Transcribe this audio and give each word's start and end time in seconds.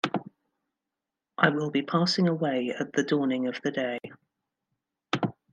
I 1.37 1.49
will 1.49 1.69
be 1.69 1.83
passing 1.83 2.27
away 2.27 2.71
at 2.71 2.91
the 2.93 3.03
dawning 3.03 3.45
of 3.45 3.61
the 3.61 3.69
day. 3.69 3.99